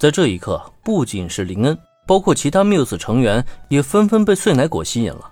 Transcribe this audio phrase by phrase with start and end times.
[0.00, 5.30] 在这一刻，不仅是林恩，包括其他缪斯成员也纷纷被碎奶果吸引了。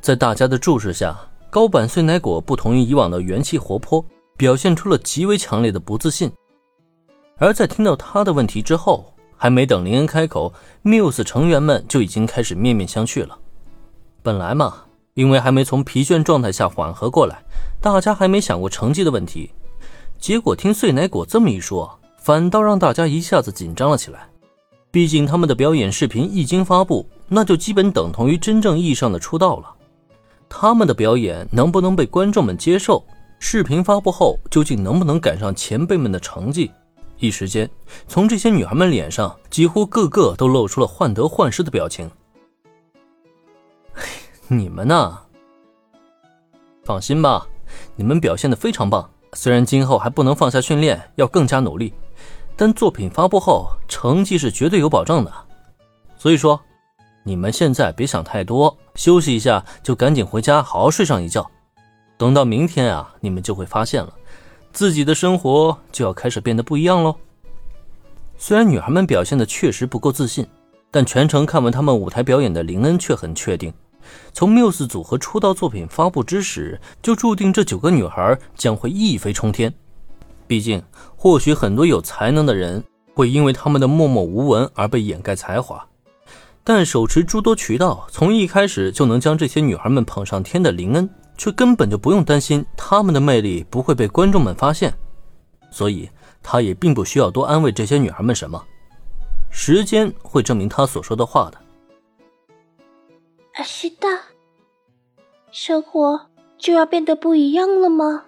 [0.00, 1.14] 在大家的注视下，
[1.50, 4.02] 高坂碎奶果不同于以往的元气活泼，
[4.38, 6.32] 表现出了极为强烈的不自信。
[7.36, 13.38] 而在听到他的问题之后，还没等林恩开口，缪斯成员们就已经开始面面相觑了。
[14.22, 14.76] 本来嘛，
[15.12, 17.42] 因为还没从疲倦状态下缓和过来，
[17.82, 19.50] 大家还没想过成绩的问题。
[20.18, 21.99] 结果听碎奶果这么一说。
[22.20, 24.28] 反倒让大家一下子紧张了起来，
[24.90, 29.74] 毕竟他们的表演视频一经发布，那就基本等同于真正意义上的出道了。
[30.48, 33.02] 他们的表演能不能被观众们接受？
[33.38, 36.70] 视频发布后究竟能不能赶上前辈们的成绩？
[37.18, 37.68] 一时间，
[38.06, 42.10] 从这些女孩们脸上，几乎个个都露出了患得患失的表情。
[44.46, 45.18] 你们呢？
[46.84, 47.46] 放心吧，
[47.96, 49.08] 你们表现的非常棒。
[49.34, 51.94] 虽然今后还不能放下训练，要更加努力。
[52.60, 55.32] 但作品发布后，成绩是绝对有保证的。
[56.18, 56.60] 所以说，
[57.22, 61.50] 你们现在别想太多，休息一下就赶紧回家好好睡上一觉。
[62.18, 64.12] 等到明天啊，你们就会发现了，
[64.74, 67.16] 自己的生活就要开始变得不一样喽。
[68.36, 70.46] 虽然女孩们表现的确实不够自信，
[70.90, 73.72] 但全程看完他们舞台表演的林恩却很确定，
[74.34, 79.72] 从缪斯组合出道作品发布之时，就注定这九个女孩将会一飞冲天。
[80.50, 80.82] 毕竟，
[81.14, 82.82] 或许很多有才能的人
[83.14, 85.86] 会因为他们的默默无闻而被掩盖才华，
[86.64, 94.92] 但手持诸多渠道，从一开始就能将这些女孩们捧上天的林恩，却根本就不用担心他们的魅力不会被观众们发现，
[95.70, 96.10] 所以
[96.42, 98.60] 他也并不需要多安慰这些女孩们什么，
[99.52, 101.58] 时间会证明他所说的话的。
[103.54, 104.08] 阿西达，
[105.52, 106.20] 生活
[106.58, 108.24] 就要变得不一样了吗？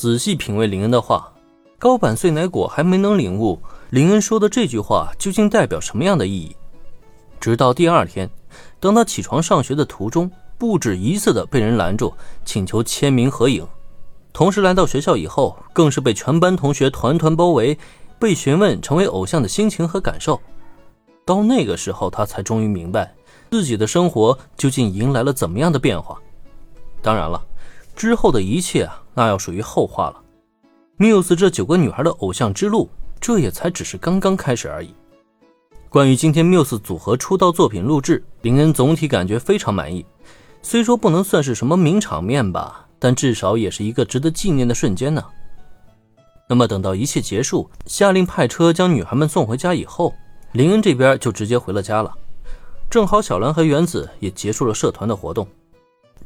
[0.00, 1.30] 仔细品味林恩的话，
[1.78, 6.56] 高坂碎奶果还没能领悟林恩说的这句话究竟代表什么样的意义。
[7.38, 8.30] 直到第二天，
[8.80, 12.14] 等他起床上学的途中，不止一次的被人拦住，
[12.46, 13.62] 请求签名合影。
[14.32, 17.76] 同时来到学校以后，更是被全班同学团团包围，
[18.18, 20.40] 被询问成为偶像的心情和感受。
[21.26, 23.14] 到那个时候，他才终于明白
[23.50, 26.18] 自己的生活究竟迎来了怎么样的变化。
[27.02, 27.44] 当然了。
[28.00, 30.16] 之后的一切啊，那要属于后话了。
[30.96, 32.88] Muse 这九个女孩的偶像之路，
[33.20, 34.94] 这也才只是刚刚开始而已。
[35.90, 40.06] 关于今天 Muse 组合出道作品录制，林恩总体感觉非常满意。
[40.62, 45.22] 虽说不能算是什么名场面吧，但至少也是一个值得纪念的瞬间呢。
[46.48, 50.14] 那么等到一切结束，下令派车将女孩们送回家以后，
[50.52, 52.10] 林恩这边就直接回了家了。
[52.88, 55.46] 正好小兰和原子也结束了社团的活动，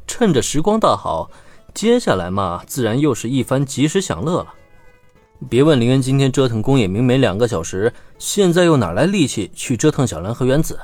[0.07, 1.29] 趁着时光大好。
[1.75, 4.53] 接下来嘛，自然又是一番及时享乐了。
[5.49, 10.79] 别问林恩今天折腾宫野明美两个小时，现在又哪来力气去折腾小兰和原子？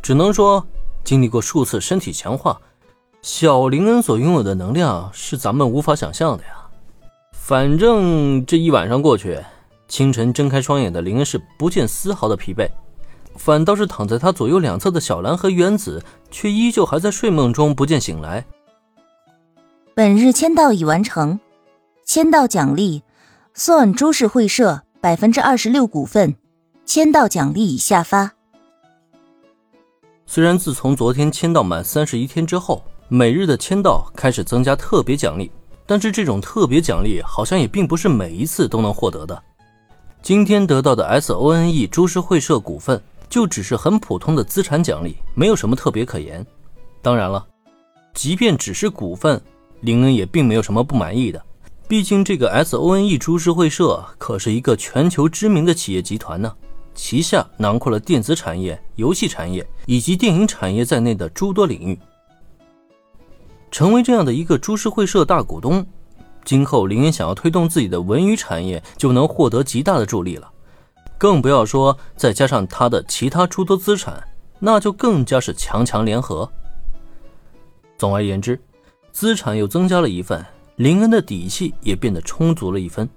[0.00, 0.66] 只能说，
[1.04, 2.58] 经历过数次身体强化，
[3.20, 6.50] 小林恩所拥有的能量是咱们无法想象的呀。
[7.32, 9.38] 反正这一晚上过去，
[9.86, 12.66] 清晨睁开双眼的林恩是不见丝毫的疲惫，
[13.36, 18.46] 反倒是躺在他左右两侧的小兰和原子，却依旧还在睡梦中不见醒来。
[19.96, 21.40] 本日签到已完成，
[22.04, 23.02] 签到奖励
[23.54, 26.36] ：Son 株式会社百分之二十六股份，
[26.84, 28.30] 签到奖励已下发。
[30.26, 35.50] 虽然自从昨天签到满三十一天之后，每日的签到开始增加特别奖励，
[35.86, 39.42] 但是这种特别奖励好像也并不是每一次都能获得的。
[40.20, 46.46] 今天得到的 SONE 株式会社股份就只是很普通的资产奖励，没有什么特别可言。
[47.00, 47.46] 当然了，
[48.12, 49.40] 即便只是股份。
[49.80, 51.42] 林恩也并没有什么不满意的，
[51.86, 56.52] 毕竟这个 SONE 株式会社可是一个全球知名的企业集团呢，
[56.94, 61.98] 旗下囊括了电子产业、游戏产业以及电影产业在内的诸多领域。
[63.70, 65.86] 成为这样的一个株式会社大股东，
[66.44, 70.50] 今后林恩想要推动自己的文娱产业就能获得极大的助力了，
[71.18, 74.26] 更不要说再加上他的其他诸多资产，
[74.58, 76.50] 那就更加是强强联合。
[77.98, 78.58] 总而言之。
[79.16, 80.44] 资产又增加了一份，
[80.76, 83.08] 林恩的底气也变得充足了一分。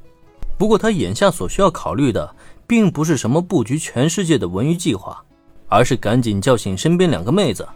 [0.57, 2.34] 不过他眼下所需要考虑的，
[2.66, 5.22] 并不是什么布局全世界的文娱计划，
[5.68, 7.68] 而是赶紧叫醒身边两个妹子。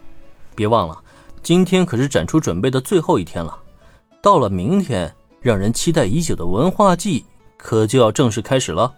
[0.56, 0.98] 别忘了，
[1.42, 3.60] 今天可是展出准备的最后一天了。
[4.22, 7.26] 到了明天，让人期待已久的文化季
[7.58, 8.90] 可就要正式开始了。